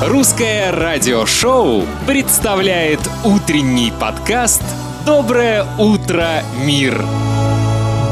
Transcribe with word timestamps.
Русское 0.00 0.70
радиошоу 0.70 1.82
представляет 2.06 3.00
утренний 3.24 3.92
подкаст 3.98 4.62
«Доброе 5.04 5.66
утро, 5.76 6.44
мир». 6.64 7.04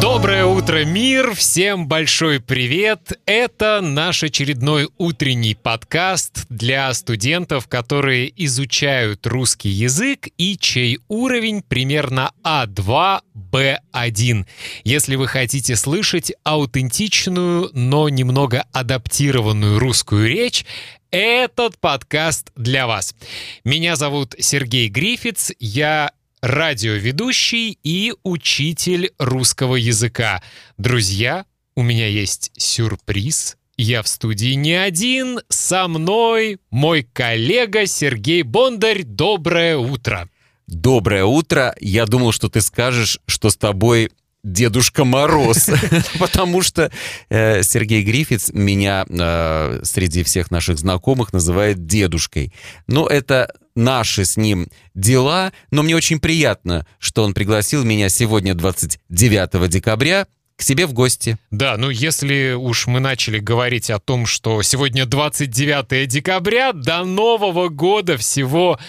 Доброе 0.08 0.45
утро, 0.45 0.85
мир! 0.85 1.35
Всем 1.35 1.88
большой 1.88 2.38
привет! 2.38 3.19
Это 3.26 3.80
наш 3.82 4.22
очередной 4.22 4.88
утренний 4.98 5.56
подкаст 5.56 6.46
для 6.48 6.94
студентов, 6.94 7.67
которые 7.67 8.32
изучают 8.45 9.27
русский 9.27 9.69
язык 9.69 10.28
и 10.38 10.56
чей 10.56 11.00
уровень 11.08 11.60
примерно 11.60 12.31
А2, 12.45 13.21
Б1. 13.35 14.46
Если 14.85 15.17
вы 15.17 15.27
хотите 15.27 15.74
слышать 15.74 16.32
аутентичную, 16.45 17.70
но 17.73 18.09
немного 18.09 18.64
адаптированную 18.73 19.80
русскую 19.80 20.28
речь, 20.28 20.64
этот 21.10 21.80
подкаст 21.80 22.52
для 22.54 22.86
вас. 22.86 23.16
Меня 23.64 23.96
зовут 23.96 24.36
Сергей 24.38 24.88
Грифиц, 24.88 25.50
я 25.59 26.12
радиоведущий 26.46 27.77
и 27.82 28.14
учитель 28.23 29.12
русского 29.18 29.74
языка. 29.74 30.42
Друзья, 30.78 31.45
у 31.74 31.82
меня 31.82 32.06
есть 32.06 32.52
сюрприз. 32.56 33.56
Я 33.77 34.02
в 34.02 34.09
студии 34.09 34.55
не 34.55 34.72
один, 34.72 35.41
со 35.48 35.88
мной 35.88 36.59
мой 36.70 37.02
коллега 37.02 37.86
Сергей 37.86 38.42
Бондарь. 38.42 39.02
Доброе 39.02 39.77
утро. 39.77 40.30
Доброе 40.69 41.24
утро. 41.24 41.74
Я 41.80 42.06
думал, 42.06 42.30
что 42.30 42.48
ты 42.48 42.60
скажешь, 42.60 43.19
что 43.27 43.50
с 43.50 43.56
тобой 43.56 44.12
Дедушка 44.44 45.05
Мороз, 45.05 45.69
потому 46.20 46.62
что 46.62 46.92
э, 47.28 47.64
Сергей 47.64 48.05
Грифиц 48.05 48.52
меня 48.52 49.05
э, 49.08 49.80
среди 49.83 50.22
всех 50.22 50.52
наших 50.52 50.78
знакомых 50.78 51.33
называет 51.33 51.86
дедушкой. 51.86 52.52
Но 52.86 53.08
это 53.08 53.52
наши 53.76 54.24
с 54.24 54.36
ним 54.36 54.68
дела, 54.94 55.52
но 55.70 55.82
мне 55.82 55.94
очень 55.94 56.19
приятно, 56.19 56.86
что 56.98 57.22
он 57.22 57.34
пригласил 57.34 57.84
меня 57.84 58.08
сегодня, 58.08 58.55
29 58.55 59.68
декабря, 59.70 60.27
к 60.56 60.62
себе 60.62 60.86
в 60.86 60.94
гости. 60.94 61.36
Да, 61.50 61.77
ну 61.77 61.91
если 61.91 62.52
уж 62.52 62.86
мы 62.86 62.98
начали 62.98 63.38
говорить 63.38 63.91
о 63.91 63.98
том, 63.98 64.27
что 64.27 64.62
сегодня 64.62 65.05
29 65.05 66.08
декабря, 66.08 66.72
до 66.72 67.05
Нового 67.05 67.68
года 67.68 68.16
всего 68.16 68.80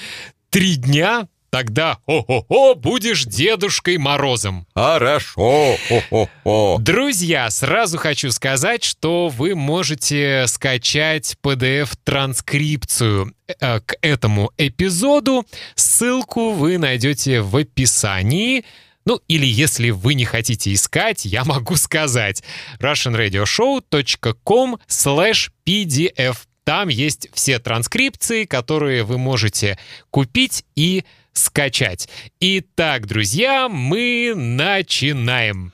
три 0.50 0.76
дня, 0.76 1.28
Тогда 1.58 1.98
хо-хо-хо 2.06 2.76
будешь 2.76 3.24
Дедушкой 3.26 3.98
Морозом. 3.98 4.68
Хорошо, 4.76 5.76
хо-хо-хо. 5.90 6.78
Друзья, 6.80 7.50
сразу 7.50 7.98
хочу 7.98 8.30
сказать, 8.30 8.84
что 8.84 9.30
вы 9.30 9.56
можете 9.56 10.46
скачать 10.46 11.36
PDF-транскрипцию 11.44 13.34
э, 13.60 13.80
к 13.80 13.96
этому 14.02 14.52
эпизоду. 14.60 15.48
Ссылку 15.74 16.52
вы 16.52 16.78
найдете 16.78 17.42
в 17.42 17.56
описании. 17.56 18.64
Ну, 19.06 19.20
или 19.28 19.48
если 19.48 19.90
вы 19.90 20.14
не 20.14 20.26
хотите 20.26 20.72
искать, 20.72 21.26
я 21.26 21.44
могу 21.44 21.76
сказать 21.76 22.44
russianradioshow.com 22.80 24.78
slash 24.88 25.50
pdf. 25.66 26.38
Там 26.68 26.90
есть 26.90 27.30
все 27.34 27.60
транскрипции, 27.60 28.44
которые 28.44 29.04
вы 29.04 29.18
можете 29.18 29.80
купить 30.12 30.66
и 30.76 31.06
скачать. 31.38 32.10
Итак, 32.40 33.08
друзья, 33.08 33.70
мы 33.70 34.34
начинаем. 34.36 35.74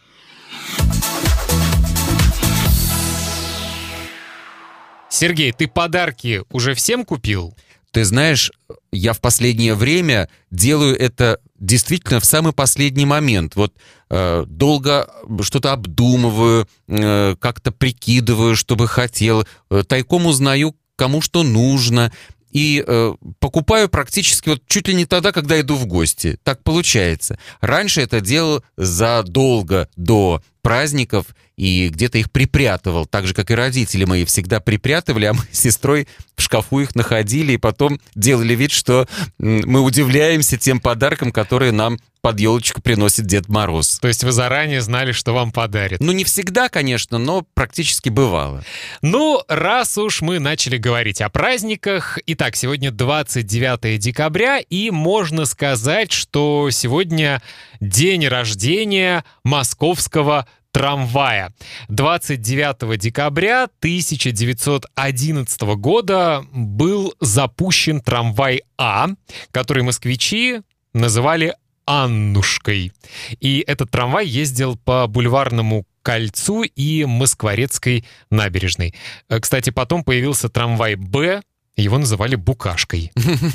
Сергей, 5.09 5.51
ты 5.51 5.67
подарки 5.67 6.41
уже 6.49 6.73
всем 6.73 7.05
купил? 7.05 7.55
Ты 7.91 8.03
знаешь, 8.03 8.51
я 8.91 9.13
в 9.13 9.21
последнее 9.21 9.75
время 9.75 10.27
делаю 10.49 10.99
это 10.99 11.39
действительно 11.59 12.19
в 12.19 12.25
самый 12.25 12.51
последний 12.51 13.05
момент. 13.05 13.55
Вот 13.55 13.75
э, 14.09 14.45
долго 14.47 15.07
что-то 15.41 15.71
обдумываю, 15.71 16.67
э, 16.87 17.35
как-то 17.39 17.71
прикидываю, 17.71 18.55
что 18.55 18.75
бы 18.75 18.87
хотел, 18.87 19.45
э, 19.69 19.83
тайком 19.87 20.25
узнаю, 20.25 20.75
кому 20.95 21.21
что 21.21 21.43
нужно 21.43 22.11
и 22.53 22.83
э, 22.85 23.13
покупаю 23.39 23.89
практически 23.89 24.49
вот 24.49 24.61
чуть 24.67 24.87
ли 24.87 24.93
не 24.93 25.05
тогда, 25.05 25.31
когда 25.31 25.59
иду 25.59 25.75
в 25.75 25.87
гости. 25.87 26.37
Так 26.43 26.63
получается. 26.63 27.37
Раньше 27.59 28.01
это 28.01 28.21
делал 28.21 28.63
задолго 28.77 29.89
до 29.95 30.41
праздников 30.61 31.25
и 31.57 31.89
где-то 31.89 32.19
их 32.19 32.31
припрятывал, 32.31 33.05
так 33.05 33.27
же, 33.27 33.33
как 33.33 33.51
и 33.51 33.55
родители 33.55 34.05
мои 34.05 34.23
всегда 34.23 34.59
припрятывали, 34.59 35.25
а 35.25 35.33
мы 35.33 35.43
с 35.51 35.59
сестрой 35.59 36.07
в 36.35 36.41
шкафу 36.41 36.79
их 36.79 36.95
находили 36.95 37.53
и 37.53 37.57
потом 37.57 37.99
делали 38.15 38.55
вид, 38.55 38.71
что 38.71 39.07
мы 39.37 39.81
удивляемся 39.81 40.57
тем 40.57 40.79
подаркам, 40.79 41.31
которые 41.31 41.71
нам 41.71 41.99
под 42.23 42.39
елочку 42.39 42.81
приносит 42.81 43.25
Дед 43.25 43.49
Мороз. 43.49 43.99
То 43.99 44.07
есть 44.07 44.23
вы 44.23 44.31
заранее 44.31 44.79
знали, 44.79 45.11
что 45.11 45.33
вам 45.33 45.51
подарят? 45.51 45.99
Ну, 45.99 46.13
не 46.13 46.23
всегда, 46.23 46.69
конечно, 46.69 47.17
но 47.17 47.45
практически 47.53 48.07
бывало. 48.07 48.63
Ну, 49.01 49.43
раз 49.49 49.97
уж 49.97 50.21
мы 50.21 50.39
начали 50.39 50.77
говорить 50.77 51.19
о 51.19 51.27
праздниках, 51.27 52.17
итак, 52.25 52.55
сегодня 52.55 52.91
29 52.91 53.99
декабря, 53.99 54.59
и 54.59 54.89
можно 54.89 55.43
сказать, 55.43 56.13
что 56.13 56.69
сегодня 56.71 57.41
день 57.81 58.25
рождения 58.25 59.25
московского 59.43 60.47
трамвая. 60.71 61.53
29 61.89 62.97
декабря 62.97 63.65
1911 63.65 65.61
года 65.75 66.45
был 66.53 67.13
запущен 67.19 67.99
трамвай 67.99 68.61
А, 68.77 69.09
который 69.51 69.83
москвичи 69.83 70.61
называли 70.93 71.55
Аннушкой. 71.85 72.91
И 73.39 73.63
этот 73.65 73.91
трамвай 73.91 74.25
ездил 74.25 74.77
по 74.77 75.07
бульварному 75.07 75.85
кольцу 76.01 76.63
и 76.63 77.05
Москворецкой 77.05 78.05
набережной. 78.29 78.93
Э, 79.29 79.39
кстати, 79.39 79.69
потом 79.69 80.03
появился 80.03 80.49
трамвай 80.49 80.95
Б, 80.95 81.41
его 81.75 81.97
называли 81.97 82.35
Букашкой. 82.35 83.11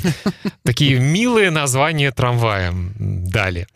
Такие 0.63 0.99
милые 0.99 1.51
названия 1.51 2.11
трамвая 2.11 2.73
дали. 2.97 3.67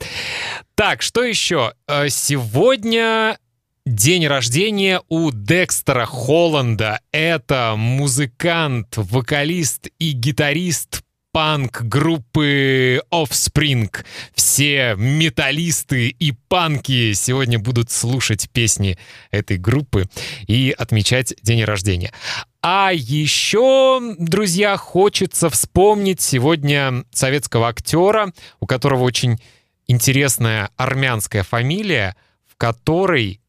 Так, 0.75 1.01
что 1.01 1.23
еще? 1.23 1.73
Э, 1.87 2.09
сегодня 2.09 3.37
День 3.85 4.27
рождения 4.27 5.01
у 5.09 5.31
Декстера 5.31 6.05
Холланда. 6.05 7.01
Это 7.11 7.75
музыкант, 7.77 8.93
вокалист 8.95 9.89
и 9.99 10.11
гитарист 10.11 11.02
панк 11.33 11.81
группы 11.81 13.01
Offspring. 13.11 13.89
Все 14.35 14.93
металлисты 14.95 16.07
и 16.07 16.31
панки 16.31 17.13
сегодня 17.13 17.57
будут 17.57 17.89
слушать 17.89 18.49
песни 18.51 18.97
этой 19.31 19.57
группы 19.57 20.07
и 20.47 20.73
отмечать 20.77 21.33
день 21.41 21.63
рождения. 21.63 22.13
А 22.61 22.91
еще, 22.93 24.15
друзья, 24.19 24.77
хочется 24.77 25.49
вспомнить 25.49 26.21
сегодня 26.21 27.03
советского 27.11 27.67
актера, 27.67 28.31
у 28.59 28.67
которого 28.67 29.03
очень 29.03 29.41
интересная 29.87 30.69
армянская 30.77 31.41
фамилия, 31.41 32.15
в 32.47 32.55
которой 32.57 33.41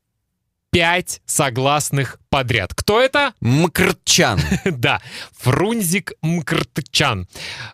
пять 0.75 1.23
согласных 1.25 2.19
подряд. 2.31 2.75
Кто 2.75 3.01
это? 3.01 3.33
Мкртчан. 3.41 4.41
да, 4.65 5.01
Фрунзик 5.39 6.15
Мкртчан. 6.21 7.29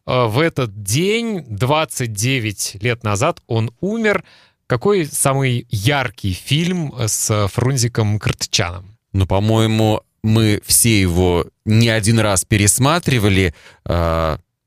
Э, 0.07 0.27
в 0.27 0.39
этот 0.39 0.83
день, 0.83 1.43
29 1.49 2.77
лет 2.83 3.03
назад, 3.03 3.41
он 3.47 3.73
умер. 3.81 4.23
Какой 4.67 5.07
самый 5.07 5.67
яркий 5.71 6.35
фильм 6.35 6.95
с 6.99 7.49
Фрунзиком 7.49 8.09
Мкртчаном? 8.09 8.99
Ну, 9.15 9.27
по-моему, 9.27 10.03
мы 10.23 10.61
все 10.67 11.01
его 11.01 11.47
не 11.65 11.89
один 11.89 12.19
раз 12.21 12.45
пересматривали. 12.45 13.55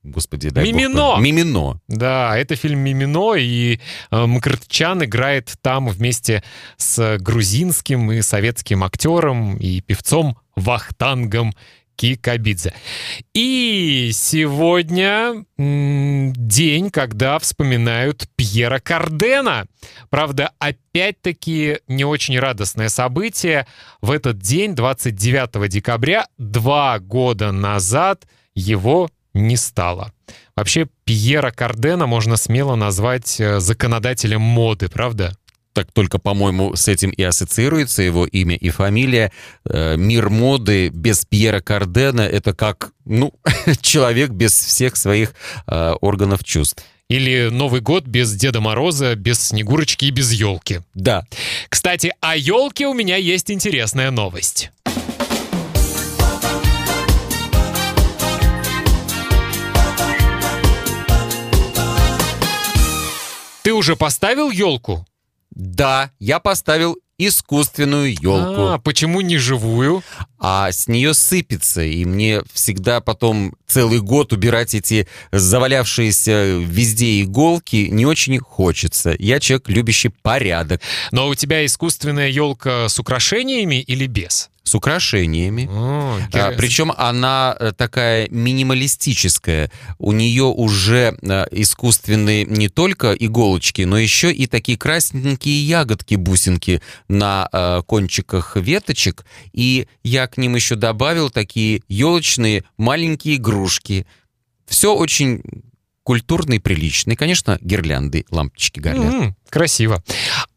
Господи, 0.03 0.49
дай 0.49 0.65
Мимино! 0.65 1.13
Бог. 1.13 1.19
Мимино. 1.21 1.79
Да, 1.87 2.37
это 2.37 2.55
фильм 2.55 2.79
Мимино, 2.79 3.35
и 3.35 3.79
э, 4.11 4.25
Мкртчан 4.25 5.03
играет 5.05 5.53
там 5.61 5.87
вместе 5.87 6.43
с 6.75 7.17
грузинским 7.19 8.11
и 8.11 8.21
советским 8.21 8.83
актером 8.83 9.55
и 9.55 9.79
певцом 9.79 10.37
Вахтангом 10.57 11.53
Кикабидзе. 11.95 12.73
И 13.33 14.11
сегодня 14.13 15.45
день, 15.57 16.89
когда 16.89 17.39
вспоминают 17.39 18.27
Пьера 18.35 18.79
Кардена. 18.79 19.67
Правда, 20.09 20.51
опять-таки 20.59 21.79
не 21.87 22.03
очень 22.03 22.37
радостное 22.39 22.89
событие. 22.89 23.67
В 24.01 24.11
этот 24.11 24.39
день, 24.39 24.75
29 24.75 25.69
декабря, 25.69 26.27
два 26.37 26.99
года 26.99 27.51
назад, 27.51 28.27
его 28.55 29.09
не 29.33 29.57
стало. 29.57 30.11
Вообще, 30.55 30.87
Пьера 31.05 31.51
Кардена 31.51 32.05
можно 32.05 32.37
смело 32.37 32.75
назвать 32.75 33.39
э, 33.39 33.59
законодателем 33.59 34.41
моды, 34.41 34.89
правда? 34.89 35.35
так 35.73 35.91
только, 35.91 36.19
по-моему, 36.19 36.75
с 36.75 36.87
этим 36.87 37.09
и 37.09 37.23
ассоциируется 37.23 38.03
его 38.03 38.25
имя 38.25 38.55
и 38.55 38.69
фамилия. 38.69 39.31
Э, 39.65 39.97
мир 39.97 40.29
моды 40.29 40.89
без 40.89 41.25
Пьера 41.25 41.59
Кардена— 41.59 42.21
это 42.21 42.53
как, 42.53 42.91
ну, 43.05 43.33
человек 43.81 44.29
без 44.29 44.53
всех 44.53 44.95
своих 44.95 45.33
э, 45.67 45.93
органов 46.01 46.43
чувств. 46.43 46.83
Или 47.09 47.49
Новый 47.51 47.81
год 47.81 48.05
без 48.05 48.33
Деда 48.33 48.61
Мороза, 48.61 49.15
без 49.15 49.39
Снегурочки 49.39 50.05
и 50.05 50.11
без 50.11 50.31
елки. 50.31 50.79
Да. 50.93 51.25
Кстати, 51.69 52.13
о 52.21 52.35
елке 52.35 52.87
у 52.87 52.93
меня 52.93 53.17
есть 53.17 53.51
интересная 53.51 54.09
новость. 54.09 54.71
Ты 63.73 63.77
уже 63.77 63.95
поставил 63.95 64.51
елку? 64.51 65.03
Да, 65.49 66.11
я 66.19 66.39
поставил 66.39 66.95
искусственную 67.17 68.13
елку. 68.13 68.67
А, 68.67 68.77
почему 68.77 69.19
не 69.21 69.37
живую? 69.37 70.03
А 70.37 70.71
с 70.71 70.87
нее 70.87 71.15
сыпется, 71.15 71.81
и 71.81 72.05
мне 72.05 72.43
всегда 72.53 73.01
потом 73.01 73.55
целый 73.65 73.99
год 73.99 74.31
убирать 74.31 74.75
эти 74.75 75.07
завалявшиеся 75.31 76.57
везде 76.63 77.23
иголки 77.23 77.87
не 77.89 78.05
очень 78.05 78.37
хочется. 78.37 79.15
Я 79.17 79.39
человек, 79.39 79.67
любящий 79.69 80.09
порядок. 80.09 80.79
Но 81.09 81.27
у 81.27 81.33
тебя 81.33 81.65
искусственная 81.65 82.29
елка 82.29 82.89
с 82.89 82.99
украшениями 82.99 83.81
или 83.81 84.05
без? 84.05 84.51
С 84.63 84.75
украшениями. 84.75 85.67
О, 85.69 86.17
А, 86.33 86.51
причем 86.57 86.91
она 86.97 87.55
э, 87.59 87.73
такая 87.75 88.27
минималистическая. 88.29 89.69
У 89.97 90.11
нее 90.13 90.43
уже 90.45 91.17
э, 91.21 91.45
искусственные 91.51 92.45
не 92.45 92.69
только 92.69 93.13
иголочки, 93.13 93.81
но 93.81 93.97
еще 93.97 94.31
и 94.31 94.47
такие 94.47 94.77
красненькие 94.77 95.65
ягодки, 95.67 96.15
бусинки 96.15 96.81
на 97.09 97.49
э, 97.51 97.81
кончиках 97.85 98.55
веточек. 98.55 99.25
И 99.51 99.87
я 100.03 100.27
к 100.27 100.37
ним 100.37 100.55
еще 100.55 100.75
добавил 100.75 101.29
такие 101.29 101.81
елочные 101.89 102.63
маленькие 102.77 103.35
игрушки. 103.35 104.07
Все 104.65 104.95
очень 104.95 105.43
прилично. 106.59 107.11
И, 107.11 107.15
конечно, 107.15 107.57
гирлянды, 107.61 108.25
лампочки 108.29 108.79
горят. 108.79 109.13
М, 109.13 109.35
красиво. 109.49 110.03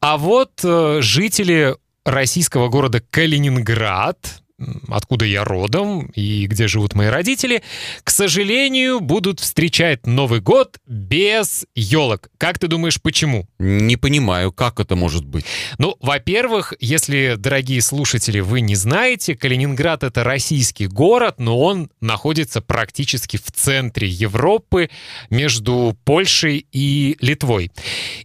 А 0.00 0.17
вот 0.17 0.61
э, 0.64 0.99
жители 1.03 1.76
российского 2.06 2.69
города 2.69 3.00
Калининград, 3.11 4.43
откуда 4.88 5.25
я 5.25 5.44
родом 5.44 6.06
и 6.14 6.47
где 6.47 6.67
живут 6.69 6.94
мои 6.94 7.08
родители, 7.08 7.62
к 8.03 8.11
сожалению, 8.11 9.00
будут 9.00 9.41
встречать 9.41 10.06
Новый 10.06 10.41
год 10.41 10.79
без 10.87 11.67
елок. 11.75 12.31
Как 12.38 12.58
ты 12.58 12.69
думаешь, 12.69 13.00
почему? 13.00 13.47
Не 13.58 13.97
понимаю, 13.97 14.53
как 14.53 14.81
это 14.81 14.97
может 14.97 15.25
быть. 15.25 15.44
Ну, 15.79 15.97
во-первых, 16.00 16.75
если, 16.81 17.35
дорогие 17.37 17.82
слушатели, 17.82 18.41
вы 18.41 18.61
не 18.61 18.76
знаете, 18.76 19.35
Калининград— 19.35 20.03
это 20.05 20.25
российский 20.25 20.87
город, 20.87 21.35
но 21.38 21.61
он 21.61 21.91
находится 22.00 22.61
практически 22.62 23.37
в 23.37 23.53
центре 23.53 24.08
Европы 24.08 24.91
между 25.29 25.97
Польшей 26.05 26.67
и 26.73 27.17
Литвой. 27.20 27.70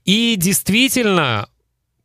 И 0.06 0.36
действительно, 0.38 1.48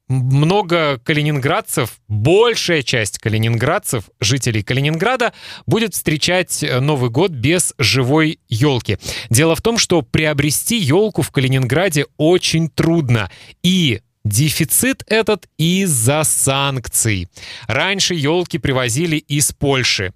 много 0.08 0.98
калининградцев, 1.04 1.98
большая 2.08 2.82
часть 2.82 3.18
калининградцев, 3.18 4.04
жителей 4.20 4.62
Калининграда, 4.62 5.32
будет 5.66 5.94
встречать 5.94 6.62
э, 6.62 6.80
Новый 6.80 7.10
год 7.10 7.32
без 7.32 7.74
живой 7.78 8.38
елки. 8.48 8.98
Дело 9.30 9.56
в 9.56 9.62
том, 9.62 9.78
что 9.78 10.02
приобрести 10.02 10.78
елку 10.78 11.22
в 11.22 11.30
Калининграде 11.30 12.06
очень 12.16 12.68
трудно. 12.68 13.30
И 13.62 14.00
Дефицит 14.24 15.04
этот 15.06 15.46
из-за 15.56 16.24
санкций. 16.24 17.28
Раньше 17.68 18.14
елки 18.14 18.58
привозили 18.58 19.18
из 19.18 19.52
Польши. 19.52 20.12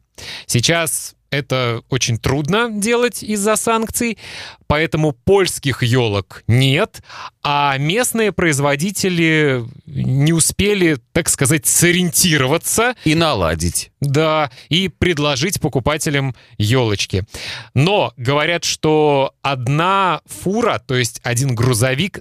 Сейчас 0.47 1.15
это 1.31 1.83
очень 1.89 2.19
трудно 2.19 2.69
делать 2.71 3.23
из-за 3.23 3.57
санкций, 3.57 4.19
поэтому 4.67 5.13
польских 5.13 5.83
елок 5.83 6.43
нет, 6.47 7.03
а 7.43 7.77
местные 7.79 8.33
производители 8.33 9.65
не 9.87 10.33
успели, 10.33 10.99
так 11.13 11.29
сказать, 11.29 11.67
сориентироваться 11.67 12.95
И 13.05 13.15
наладить. 13.15 13.93
да, 14.01 14.51
и 14.69 14.89
предложить 14.89 15.61
покупателям 15.61 16.35
елочки. 16.59 17.25
Но 17.75 18.13
говорят, 18.17 18.65
что 18.65 19.35
одна 19.43 20.21
фура, 20.27 20.83
то 20.85 20.95
есть 20.95 21.21
один 21.23 21.55
грузовик 21.55 22.21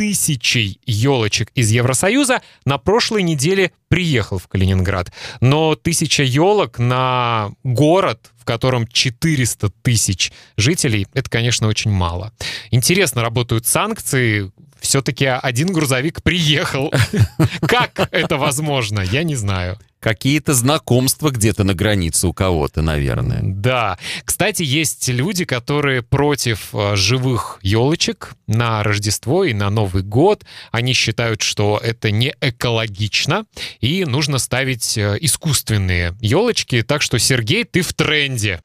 тысячей 0.00 0.80
елочек 0.86 1.50
из 1.54 1.70
Евросоюза 1.70 2.40
на 2.64 2.78
прошлой 2.78 3.22
неделе 3.22 3.70
приехал 3.88 4.38
в 4.38 4.48
Калининград. 4.48 5.12
Но 5.42 5.74
тысяча 5.74 6.22
елок 6.22 6.78
на 6.78 7.50
город, 7.64 8.30
в 8.38 8.46
котором 8.46 8.86
400 8.86 9.68
тысяч 9.82 10.32
жителей, 10.56 11.06
это, 11.12 11.28
конечно, 11.28 11.68
очень 11.68 11.90
мало. 11.90 12.32
Интересно 12.70 13.20
работают 13.20 13.66
санкции. 13.66 14.50
Все-таки 14.80 15.26
один 15.26 15.70
грузовик 15.70 16.22
приехал. 16.22 16.90
Как 17.60 18.08
это 18.10 18.38
возможно? 18.38 19.00
Я 19.00 19.22
не 19.22 19.34
знаю. 19.34 19.78
Какие-то 20.00 20.54
знакомства 20.54 21.30
где-то 21.30 21.62
на 21.62 21.74
границе 21.74 22.26
у 22.26 22.32
кого-то, 22.32 22.80
наверное. 22.80 23.40
Да. 23.42 23.98
Кстати, 24.24 24.62
есть 24.62 25.08
люди, 25.08 25.44
которые 25.44 26.02
против 26.02 26.74
э, 26.74 26.96
живых 26.96 27.58
елочек 27.60 28.32
на 28.46 28.82
Рождество 28.82 29.44
и 29.44 29.52
на 29.52 29.68
Новый 29.68 30.02
год. 30.02 30.44
Они 30.72 30.94
считают, 30.94 31.42
что 31.42 31.78
это 31.82 32.10
не 32.10 32.34
экологично 32.40 33.44
и 33.80 34.06
нужно 34.06 34.38
ставить 34.38 34.96
э, 34.96 35.18
искусственные 35.20 36.14
елочки. 36.20 36.82
Так 36.82 37.02
что, 37.02 37.18
Сергей, 37.18 37.64
ты 37.64 37.82
в 37.82 37.92
тренде. 37.92 38.60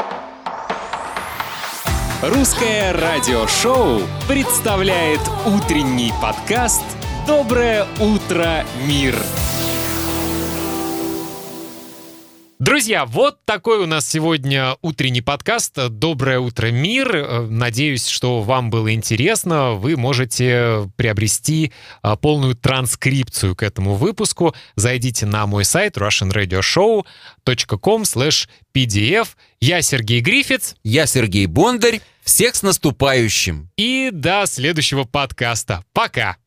Русское 2.22 2.94
радиошоу 2.94 4.02
представляет 4.28 5.20
утренний 5.46 6.14
подкаст 6.22 6.84
«Доброе 7.28 7.86
утро, 8.00 8.66
мир». 8.88 9.16
Друзья, 12.58 13.06
вот 13.06 13.44
такой 13.44 13.80
у 13.80 13.86
нас 13.86 14.10
сегодня 14.10 14.78
утренний 14.82 15.22
подкаст 15.22 15.90
«Доброе 15.90 16.40
утро, 16.40 16.72
мир». 16.72 17.14
Э, 17.14 17.42
Надеюсь, 17.42 18.08
что 18.08 18.42
вам 18.42 18.70
было 18.70 18.94
интересно. 18.94 19.74
Вы 19.74 19.98
можете 19.98 20.90
приобрести 20.96 21.74
а, 22.02 22.16
полную 22.16 22.56
транскрипцию 22.56 23.58
к 23.58 23.64
этому 23.64 23.96
выпуску. 23.96 24.56
Зайдите 24.76 25.26
на 25.26 25.46
мой 25.48 25.66
сайт 25.66 25.98
russianradioshow.com 25.98 28.04
pdf. 28.74 29.28
Я 29.60 29.82
Сергей 29.82 30.22
Грифиц. 30.22 30.78
Я 30.82 31.08
Сергей 31.08 31.48
Бондарь. 31.48 32.00
Всех 32.24 32.56
с 32.56 32.64
наступающим! 32.64 33.70
И 33.76 34.12
до 34.14 34.46
следующего 34.48 35.04
подкаста. 35.04 35.84
Пока! 35.92 36.38